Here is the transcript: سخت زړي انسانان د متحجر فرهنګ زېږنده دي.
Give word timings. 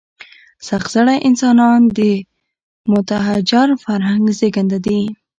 سخت 0.67 0.89
زړي 0.95 1.17
انسانان 1.29 1.81
د 1.97 1.99
متحجر 2.91 3.67
فرهنګ 3.83 4.23
زېږنده 4.37 4.79
دي. 4.85 5.01